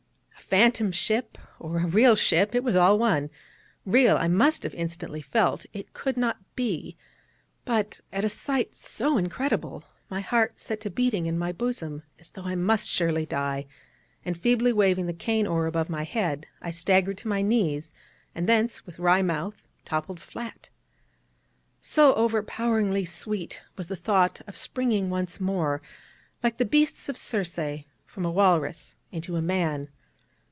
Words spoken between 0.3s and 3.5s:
A phantom ship, or a real ship: it was all one;